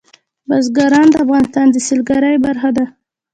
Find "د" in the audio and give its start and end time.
1.11-1.15, 1.71-1.75